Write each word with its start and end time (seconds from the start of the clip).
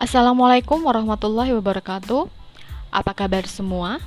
Assalamualaikum 0.00 0.80
warahmatullahi 0.80 1.52
wabarakatuh. 1.60 2.24
Apa 2.88 3.12
kabar 3.12 3.44
semua? 3.44 4.00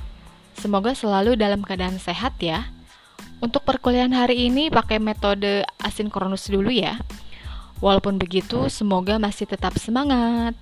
Semoga 0.58 0.90
selalu 0.90 1.38
dalam 1.38 1.62
keadaan 1.62 2.02
sehat 2.02 2.34
ya. 2.42 2.66
Untuk 3.38 3.62
perkuliahan 3.62 4.10
hari 4.10 4.50
ini 4.50 4.74
pakai 4.74 4.98
metode 4.98 5.62
asinkronus 5.78 6.50
dulu 6.50 6.74
ya. 6.74 6.98
Walaupun 7.78 8.18
begitu, 8.18 8.66
semoga 8.66 9.22
masih 9.22 9.46
tetap 9.46 9.78
semangat. 9.78 10.58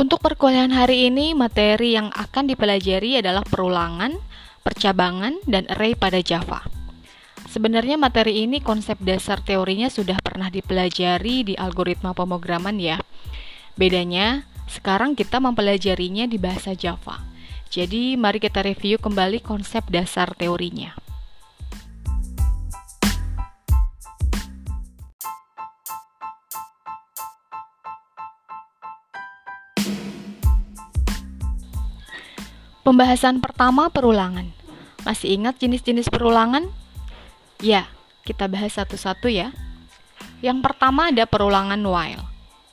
Untuk 0.00 0.24
perkuliahan 0.24 0.72
hari 0.72 1.12
ini, 1.12 1.36
materi 1.36 1.92
yang 1.92 2.08
akan 2.08 2.48
dipelajari 2.48 3.20
adalah 3.20 3.44
perulangan, 3.44 4.16
percabangan, 4.64 5.44
dan 5.44 5.68
array 5.68 5.92
pada 5.92 6.24
Java. 6.24 6.64
Sebenarnya 7.44 8.00
materi 8.00 8.48
ini 8.48 8.64
konsep 8.64 8.96
dasar 9.04 9.44
teorinya 9.44 9.92
sudah 9.92 10.16
pernah 10.24 10.48
dipelajari 10.48 11.52
di 11.52 11.52
algoritma 11.52 12.16
pemrograman 12.16 12.80
ya. 12.80 12.96
Bedanya, 13.76 14.48
sekarang 14.72 15.12
kita 15.12 15.36
mempelajarinya 15.36 16.24
di 16.24 16.40
bahasa 16.40 16.72
Java. 16.72 17.20
Jadi, 17.68 18.16
mari 18.16 18.40
kita 18.40 18.64
review 18.64 18.96
kembali 18.96 19.44
konsep 19.44 19.84
dasar 19.92 20.32
teorinya. 20.32 20.96
Pembahasan 32.90 33.38
pertama 33.38 33.86
perulangan. 33.86 34.50
Masih 35.06 35.38
ingat 35.38 35.62
jenis-jenis 35.62 36.10
perulangan? 36.10 36.66
Ya, 37.62 37.86
kita 38.26 38.50
bahas 38.50 38.74
satu-satu 38.74 39.30
ya. 39.30 39.54
Yang 40.42 40.58
pertama 40.66 41.14
ada 41.14 41.22
perulangan 41.22 41.78
while. 41.86 42.26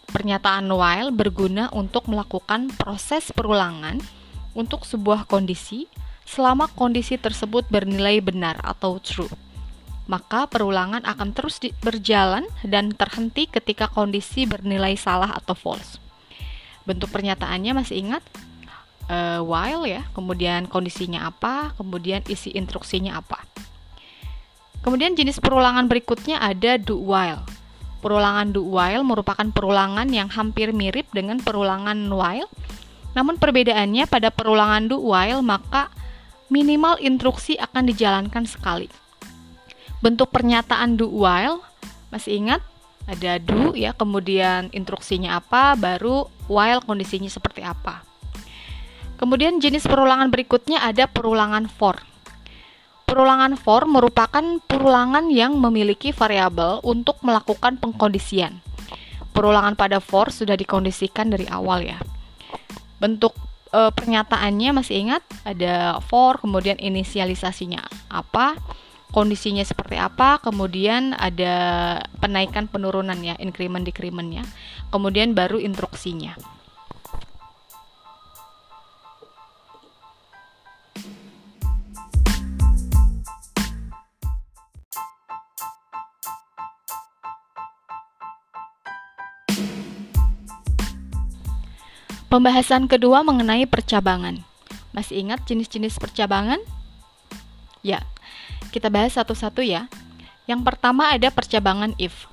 Pernyataan 0.09 0.73
while 0.73 1.13
berguna 1.13 1.69
untuk 1.69 2.09
melakukan 2.09 2.73
proses 2.81 3.29
perulangan 3.29 4.01
untuk 4.57 4.89
sebuah 4.89 5.29
kondisi 5.29 5.85
selama 6.25 6.65
kondisi 6.73 7.21
tersebut 7.21 7.69
bernilai 7.69 8.17
benar 8.17 8.57
atau 8.65 8.97
true. 8.97 9.29
Maka 10.09 10.49
perulangan 10.49 11.05
akan 11.05 11.29
terus 11.37 11.61
berjalan 11.85 12.49
dan 12.65 12.89
terhenti 12.89 13.45
ketika 13.45 13.85
kondisi 13.85 14.49
bernilai 14.49 14.97
salah 14.97 15.29
atau 15.37 15.53
false. 15.53 16.01
Bentuk 16.89 17.13
pernyataannya 17.13 17.77
masih 17.77 18.01
ingat? 18.01 18.25
Uh, 19.11 19.41
while 19.43 19.83
ya, 19.83 20.07
kemudian 20.15 20.67
kondisinya 20.71 21.27
apa, 21.27 21.75
kemudian 21.75 22.23
isi 22.31 22.53
instruksinya 22.55 23.19
apa. 23.19 23.43
Kemudian 24.85 25.19
jenis 25.19 25.43
perulangan 25.43 25.89
berikutnya 25.91 26.39
ada 26.39 26.79
do 26.79 26.95
while. 26.95 27.43
Perulangan 27.99 28.55
do 28.55 28.63
while 28.63 29.03
merupakan 29.03 29.51
perulangan 29.51 30.07
yang 30.07 30.31
hampir 30.31 30.71
mirip 30.71 31.11
dengan 31.11 31.43
perulangan 31.43 31.97
while. 32.07 32.47
Namun 33.11 33.35
perbedaannya 33.35 34.07
pada 34.07 34.31
perulangan 34.31 34.87
do 34.87 35.01
while 35.01 35.43
maka 35.43 35.91
minimal 36.47 36.95
instruksi 37.03 37.59
akan 37.59 37.89
dijalankan 37.91 38.47
sekali. 38.47 38.87
Bentuk 39.99 40.31
pernyataan 40.31 40.95
do 40.95 41.11
while 41.11 41.59
masih 42.13 42.39
ingat? 42.39 42.63
Ada 43.07 43.43
do 43.43 43.75
ya, 43.75 43.91
kemudian 43.91 44.71
instruksinya 44.71 45.39
apa, 45.39 45.75
baru 45.75 46.27
while 46.47 46.79
kondisinya 46.83 47.27
seperti 47.27 47.63
apa. 47.63 48.06
Kemudian 49.17 49.57
jenis 49.57 49.89
perulangan 49.89 50.29
berikutnya 50.29 50.85
ada 50.85 51.09
perulangan 51.09 51.65
for. 51.65 51.97
Perulangan 53.09 53.57
for 53.57 53.89
merupakan 53.89 54.61
perulangan 54.69 55.33
yang 55.33 55.57
memiliki 55.57 56.13
variabel 56.13 56.85
untuk 56.85 57.17
melakukan 57.25 57.81
pengkondisian. 57.81 58.61
Perulangan 59.33 59.73
pada 59.73 59.97
for 59.97 60.29
sudah 60.29 60.53
dikondisikan 60.53 61.33
dari 61.33 61.49
awal 61.49 61.81
ya. 61.81 61.97
Bentuk 63.01 63.33
e, 63.73 63.89
pernyataannya 63.89 64.69
masih 64.75 65.09
ingat? 65.09 65.23
Ada 65.47 65.97
for, 66.05 66.37
kemudian 66.37 66.77
inisialisasinya 66.77 68.11
apa, 68.11 68.59
kondisinya 69.09 69.63
seperti 69.63 69.97
apa, 69.97 70.37
kemudian 70.43 71.15
ada 71.15 71.55
penaikan 72.19 72.69
penurunan 72.69 73.17
ya, 73.23 73.33
increment 73.39 73.87
decrement 73.87 74.29
ya. 74.29 74.43
Kemudian 74.91 75.31
baru 75.31 75.57
instruksinya. 75.63 76.56
Pembahasan 92.27 92.91
kedua 92.91 93.23
mengenai 93.23 93.63
percabangan. 93.63 94.43
Masih 94.91 95.23
ingat 95.23 95.47
jenis-jenis 95.47 95.95
percabangan? 95.95 96.59
Ya, 97.79 98.03
kita 98.75 98.91
bahas 98.91 99.15
satu-satu 99.15 99.63
ya. 99.63 99.87
Yang 100.43 100.67
pertama 100.67 101.07
ada 101.07 101.31
percabangan 101.31 101.95
if. 101.95 102.27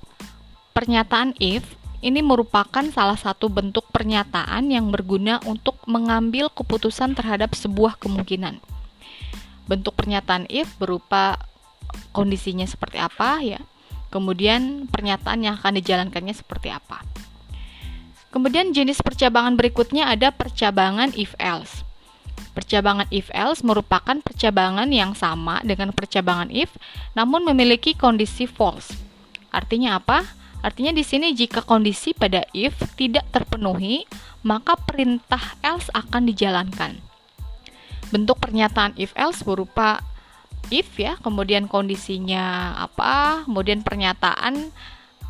Pernyataan 0.74 1.38
if 1.38 1.62
ini 2.02 2.26
merupakan 2.26 2.82
salah 2.90 3.14
satu 3.14 3.46
bentuk 3.46 3.86
pernyataan 3.94 4.66
yang 4.66 4.90
berguna 4.90 5.38
untuk 5.46 5.78
mengambil 5.86 6.50
keputusan 6.50 7.14
terhadap 7.14 7.54
sebuah 7.54 7.94
kemungkinan. 8.02 8.58
Bentuk 9.70 9.94
pernyataan 9.94 10.50
if 10.50 10.74
berupa 10.74 11.38
kondisinya 12.10 12.66
seperti 12.66 12.98
apa 12.98 13.46
ya. 13.46 13.62
Kemudian 14.10 14.90
pernyataan 14.90 15.46
yang 15.46 15.54
akan 15.54 15.78
dijalankannya 15.78 16.34
seperti 16.34 16.74
apa. 16.74 17.06
Kemudian 18.34 18.74
jenis 18.74 18.98
percabangan 18.98 19.54
berikutnya 19.54 20.10
ada 20.10 20.34
percabangan 20.34 21.14
if 21.14 21.38
else. 21.38 21.86
Percabangan 22.50 23.06
if 23.14 23.30
else 23.30 23.62
merupakan 23.62 24.18
percabangan 24.18 24.90
yang 24.90 25.14
sama 25.14 25.62
dengan 25.62 25.94
percabangan 25.94 26.50
if 26.50 26.74
namun 27.14 27.46
memiliki 27.46 27.94
kondisi 27.94 28.50
false. 28.50 28.90
Artinya 29.54 30.02
apa? 30.02 30.26
Artinya 30.66 30.90
di 30.90 31.06
sini 31.06 31.30
jika 31.30 31.62
kondisi 31.62 32.10
pada 32.10 32.42
if 32.50 32.74
tidak 32.98 33.22
terpenuhi, 33.30 34.02
maka 34.42 34.74
perintah 34.82 35.54
else 35.62 35.86
akan 35.94 36.26
dijalankan. 36.26 36.98
Bentuk 38.10 38.42
pernyataan 38.42 38.98
if 38.98 39.14
else 39.14 39.46
berupa 39.46 40.02
if 40.74 40.98
ya, 40.98 41.14
kemudian 41.22 41.70
kondisinya 41.70 42.74
apa, 42.82 43.46
kemudian 43.46 43.86
pernyataan 43.86 44.74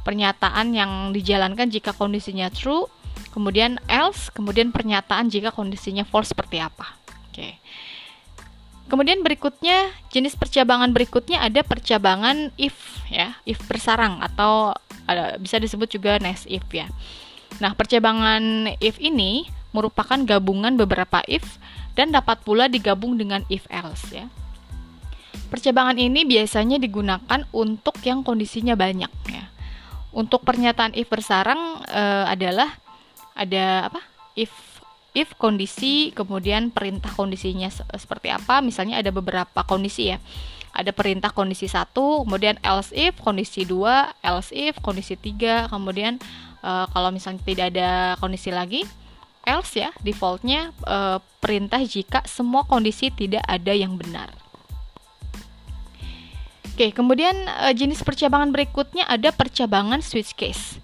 pernyataan 0.05 0.77
yang 0.77 0.93
dijalankan 1.17 1.73
jika 1.73 1.97
kondisinya 1.97 2.53
true, 2.53 2.87
kemudian 3.33 3.81
else, 3.91 4.31
kemudian 4.31 4.71
pernyataan 4.71 5.33
jika 5.33 5.51
kondisinya 5.51 6.05
false 6.07 6.37
seperti 6.37 6.61
apa. 6.61 6.95
Oke. 7.33 7.59
Kemudian 8.85 9.25
berikutnya 9.25 9.91
jenis 10.13 10.37
percabangan 10.37 10.93
berikutnya 10.93 11.41
ada 11.41 11.65
percabangan 11.65 12.53
if 12.61 13.01
ya, 13.09 13.35
if 13.49 13.59
bersarang 13.65 14.21
atau 14.21 14.77
ada, 15.09 15.41
bisa 15.41 15.57
disebut 15.57 15.89
juga 15.89 16.21
next 16.21 16.45
if 16.47 16.63
ya. 16.69 16.87
Nah, 17.65 17.73
percabangan 17.73 18.77
if 18.85 19.01
ini 19.01 19.49
merupakan 19.73 20.21
gabungan 20.23 20.77
beberapa 20.77 21.25
if 21.27 21.57
dan 21.97 22.13
dapat 22.13 22.45
pula 22.45 22.69
digabung 22.69 23.17
dengan 23.17 23.43
if 23.49 23.65
else 23.73 24.13
ya. 24.13 24.29
Percabangan 25.49 25.99
ini 25.99 26.27
biasanya 26.27 26.79
digunakan 26.79 27.41
untuk 27.55 27.99
yang 28.05 28.27
kondisinya 28.27 28.75
banyak 28.75 29.11
ya. 29.31 29.54
Untuk 30.15 30.47
pernyataan 30.47 30.95
if 30.95 31.11
bersarang 31.11 31.83
e, 31.91 32.03
adalah 32.31 32.71
ada 33.35 33.91
apa? 33.91 34.01
If 34.39 34.55
if 35.11 35.35
kondisi 35.35 36.15
kemudian 36.15 36.71
perintah 36.71 37.11
kondisinya 37.11 37.67
se 37.67 37.83
seperti 37.99 38.31
apa? 38.31 38.63
Misalnya 38.63 39.03
ada 39.03 39.11
beberapa 39.11 39.67
kondisi 39.67 40.15
ya. 40.15 40.23
Ada 40.75 40.91
perintah 40.91 41.31
kondisi 41.35 41.67
satu, 41.67 42.23
kemudian 42.27 42.59
else 42.63 42.91
if 42.95 43.19
kondisi 43.23 43.67
dua, 43.67 44.11
else 44.23 44.51
if 44.55 44.79
kondisi 44.83 45.19
tiga, 45.19 45.67
kemudian 45.67 46.23
e, 46.63 46.71
kalau 46.95 47.11
misalnya 47.11 47.43
tidak 47.43 47.67
ada 47.75 48.15
kondisi 48.23 48.55
lagi, 48.55 48.87
else 49.43 49.83
ya 49.83 49.91
defaultnya 50.03 50.71
e, 50.83 51.19
perintah 51.43 51.83
jika 51.83 52.23
semua 52.27 52.63
kondisi 52.67 53.11
tidak 53.11 53.43
ada 53.51 53.75
yang 53.75 53.99
benar. 53.99 54.44
Oke, 56.75 56.91
kemudian 56.91 57.47
uh, 57.47 57.71
jenis 57.71 58.03
percabangan 58.03 58.51
berikutnya 58.51 59.07
ada 59.07 59.31
percabangan 59.31 60.03
switch 60.03 60.35
case. 60.35 60.83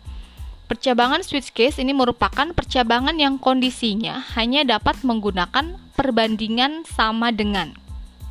Percabangan 0.71 1.27
switch 1.27 1.51
case 1.51 1.83
ini 1.83 1.91
merupakan 1.91 2.47
percabangan 2.55 3.19
yang 3.19 3.43
kondisinya 3.43 4.23
hanya 4.39 4.63
dapat 4.63 5.03
menggunakan 5.03 5.75
perbandingan 5.99 6.87
sama 6.87 7.35
dengan. 7.35 7.75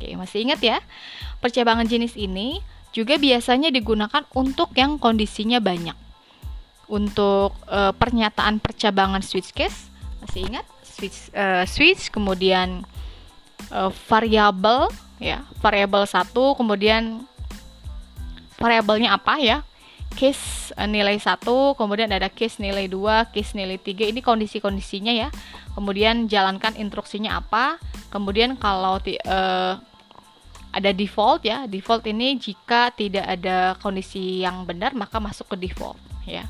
Oke, 0.00 0.16
masih 0.16 0.48
ingat 0.48 0.64
ya? 0.64 0.80
Percabangan 1.44 1.84
jenis 1.84 2.16
ini 2.16 2.64
juga 2.96 3.20
biasanya 3.20 3.68
digunakan 3.68 4.24
untuk 4.32 4.72
yang 4.72 4.96
kondisinya 4.96 5.60
banyak. 5.60 5.94
Untuk 6.88 7.52
e, 7.68 7.92
pernyataan 7.92 8.56
percabangan 8.64 9.20
switch 9.20 9.52
case, 9.52 9.92
masih 10.24 10.48
ingat? 10.48 10.64
switch 11.00 11.32
uh, 11.32 11.64
switch 11.64 12.12
kemudian 12.12 12.84
uh, 13.72 13.88
variabel 14.04 14.92
ya 15.16 15.48
variabel 15.64 16.04
satu 16.04 16.52
kemudian 16.60 17.24
variabelnya 18.60 19.16
apa 19.16 19.40
ya? 19.40 19.64
Case 20.12 20.74
uh, 20.76 20.84
nilai 20.84 21.16
satu 21.16 21.72
kemudian 21.78 22.12
ada 22.12 22.28
case 22.28 22.60
nilai 22.60 22.86
dua 22.86 23.24
case 23.32 23.56
nilai 23.56 23.80
tiga. 23.80 24.04
Ini 24.04 24.20
kondisi-kondisinya 24.20 25.10
ya. 25.16 25.32
Kemudian 25.72 26.28
jalankan 26.28 26.76
instruksinya 26.76 27.40
apa. 27.40 27.80
Kemudian 28.12 28.60
kalau 28.60 29.00
uh, 29.00 29.74
ada 30.70 30.90
default 30.94 31.42
ya 31.42 31.66
default 31.66 32.06
ini 32.06 32.38
jika 32.38 32.94
tidak 32.94 33.26
ada 33.26 33.74
kondisi 33.82 34.38
yang 34.38 34.62
benar 34.62 34.94
maka 34.94 35.18
masuk 35.18 35.56
ke 35.56 35.66
default 35.66 35.98
ya. 36.28 36.46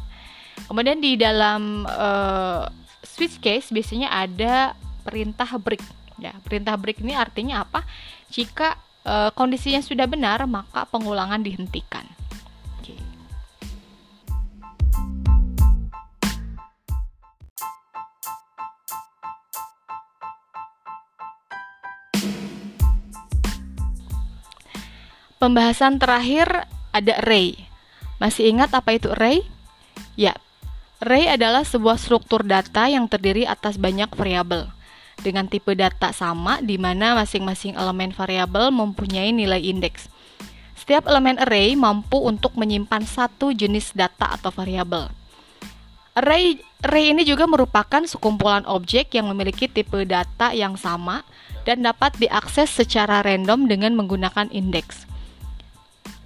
Kemudian 0.69 1.01
di 1.01 1.17
dalam 1.17 1.89
uh, 1.89 2.69
switch 3.01 3.41
case 3.41 3.73
biasanya 3.73 4.13
ada 4.13 4.77
perintah 5.05 5.49
break 5.57 5.81
ya. 6.21 6.37
Perintah 6.45 6.77
break 6.77 7.01
ini 7.01 7.17
artinya 7.17 7.65
apa? 7.65 7.85
Jika 8.29 8.77
uh, 9.05 9.31
kondisinya 9.33 9.81
sudah 9.81 10.07
benar 10.09 10.45
maka 10.49 10.85
pengulangan 10.89 11.41
dihentikan 11.41 12.05
Pembahasan 25.41 25.97
terakhir 25.97 26.69
ada 26.93 27.17
array. 27.25 27.57
Masih 28.21 28.53
ingat 28.53 28.77
apa 28.77 28.93
itu 28.93 29.09
array? 29.09 29.41
Ya, 30.13 30.37
array 31.01 31.33
adalah 31.33 31.65
sebuah 31.65 31.97
struktur 31.97 32.45
data 32.45 32.93
yang 32.93 33.09
terdiri 33.09 33.49
atas 33.49 33.81
banyak 33.81 34.13
variabel 34.13 34.69
dengan 35.21 35.47
tipe 35.47 35.77
data 35.77 36.11
sama 36.11 36.59
di 36.65 36.81
mana 36.81 37.15
masing-masing 37.15 37.77
elemen 37.77 38.11
variabel 38.11 38.73
mempunyai 38.73 39.31
nilai 39.31 39.61
indeks. 39.61 40.09
Setiap 40.75 41.07
elemen 41.07 41.39
array 41.39 41.77
mampu 41.77 42.19
untuk 42.19 42.57
menyimpan 42.57 43.05
satu 43.05 43.53
jenis 43.53 43.93
data 43.93 44.35
atau 44.35 44.49
variabel. 44.51 45.13
Array, 46.19 46.59
array 46.83 47.15
ini 47.15 47.23
juga 47.23 47.47
merupakan 47.47 48.03
sekumpulan 48.03 48.67
objek 48.67 49.15
yang 49.15 49.31
memiliki 49.31 49.71
tipe 49.71 50.03
data 50.03 50.51
yang 50.51 50.75
sama 50.75 51.23
dan 51.63 51.87
dapat 51.87 52.17
diakses 52.19 52.73
secara 52.73 53.23
random 53.23 53.71
dengan 53.71 53.95
menggunakan 53.95 54.51
indeks. 54.51 55.07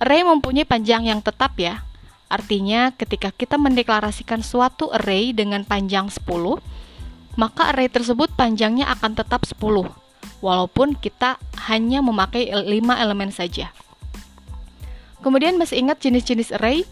Array 0.01 0.25
mempunyai 0.25 0.65
panjang 0.65 1.07
yang 1.07 1.21
tetap 1.21 1.59
ya. 1.61 1.85
Artinya 2.33 2.91
ketika 2.97 3.31
kita 3.31 3.61
mendeklarasikan 3.61 4.41
suatu 4.41 4.91
array 4.91 5.31
dengan 5.37 5.63
panjang 5.63 6.09
10, 6.09 6.25
maka 7.35 7.75
array 7.75 7.91
tersebut 7.91 8.31
panjangnya 8.35 8.91
akan 8.95 9.19
tetap 9.19 9.47
10 9.47 9.59
walaupun 10.45 10.95
kita 10.99 11.41
hanya 11.71 12.05
memakai 12.05 12.53
5 12.53 12.69
elemen 12.77 13.31
saja. 13.33 13.73
Kemudian 15.25 15.57
masih 15.57 15.81
ingat 15.81 16.05
jenis-jenis 16.05 16.53
array? 16.61 16.85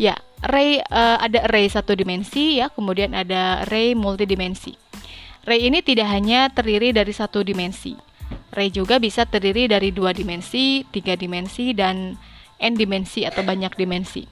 Ya, 0.00 0.18
array 0.42 0.82
uh, 0.90 1.22
ada 1.22 1.46
array 1.46 1.70
satu 1.70 1.94
dimensi 1.94 2.58
ya, 2.58 2.72
kemudian 2.72 3.14
ada 3.14 3.62
array 3.62 3.94
multidimensi. 3.94 4.74
Array 5.46 5.70
ini 5.70 5.84
tidak 5.86 6.10
hanya 6.10 6.50
terdiri 6.50 6.90
dari 6.90 7.14
satu 7.14 7.46
dimensi, 7.46 7.94
Ray 8.50 8.74
juga 8.74 8.98
bisa 8.98 9.22
terdiri 9.26 9.70
dari 9.70 9.94
dua 9.94 10.10
dimensi, 10.10 10.82
tiga 10.90 11.14
dimensi, 11.14 11.70
dan 11.70 12.18
n 12.58 12.72
dimensi 12.74 13.22
atau 13.22 13.46
banyak 13.46 13.78
dimensi. 13.78 14.26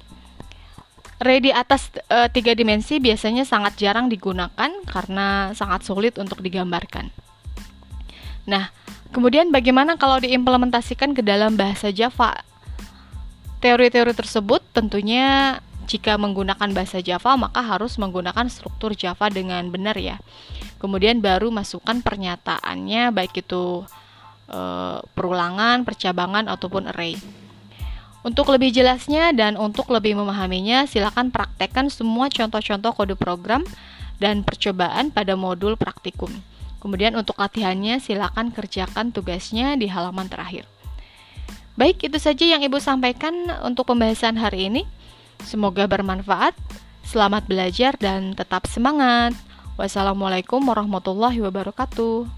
Ray 1.18 1.42
di 1.42 1.50
atas 1.50 1.90
e, 1.90 2.18
tiga 2.30 2.54
dimensi 2.54 3.02
biasanya 3.02 3.42
sangat 3.42 3.74
jarang 3.74 4.06
digunakan 4.06 4.70
karena 4.86 5.50
sangat 5.50 5.82
sulit 5.82 6.14
untuk 6.14 6.38
digambarkan. 6.38 7.10
Nah, 8.46 8.70
kemudian 9.10 9.50
bagaimana 9.50 9.98
kalau 9.98 10.22
diimplementasikan 10.22 11.18
ke 11.18 11.22
dalam 11.26 11.58
bahasa 11.58 11.90
Java? 11.90 12.38
Teori-teori 13.58 14.14
tersebut 14.14 14.62
tentunya 14.70 15.58
jika 15.90 16.14
menggunakan 16.14 16.70
bahasa 16.70 17.02
Java 17.02 17.34
maka 17.34 17.66
harus 17.66 17.98
menggunakan 17.98 18.46
struktur 18.46 18.94
Java 18.94 19.26
dengan 19.26 19.66
benar 19.74 19.98
ya. 19.98 20.22
Kemudian 20.78 21.18
baru 21.18 21.50
masukkan 21.50 21.98
pernyataannya 21.98 23.10
baik 23.10 23.42
itu 23.42 23.82
e, 24.46 24.60
perulangan, 25.18 25.82
percabangan, 25.82 26.46
ataupun 26.46 26.94
array. 26.94 27.18
Untuk 28.26 28.50
lebih 28.50 28.74
jelasnya 28.74 29.30
dan 29.30 29.54
untuk 29.54 29.88
lebih 29.94 30.18
memahaminya, 30.18 30.90
silakan 30.90 31.30
praktekkan 31.30 31.86
semua 31.86 32.26
contoh-contoh 32.26 32.90
kode 32.90 33.14
program 33.14 33.62
dan 34.18 34.42
percobaan 34.42 35.14
pada 35.14 35.38
modul 35.38 35.78
praktikum. 35.78 36.30
Kemudian 36.82 37.14
untuk 37.14 37.38
latihannya, 37.38 38.02
silakan 38.02 38.50
kerjakan 38.50 39.14
tugasnya 39.14 39.78
di 39.78 39.86
halaman 39.90 40.26
terakhir. 40.26 40.66
Baik, 41.78 42.10
itu 42.10 42.18
saja 42.18 42.42
yang 42.42 42.62
Ibu 42.62 42.82
sampaikan 42.82 43.34
untuk 43.62 43.94
pembahasan 43.94 44.34
hari 44.34 44.66
ini. 44.66 44.82
Semoga 45.46 45.86
bermanfaat. 45.86 46.58
Selamat 47.06 47.46
belajar 47.46 47.94
dan 47.96 48.34
tetap 48.34 48.66
semangat. 48.66 49.32
Wassalamualaikum 49.78 50.58
warahmatullahi 50.58 51.38
wabarakatuh. 51.38 52.37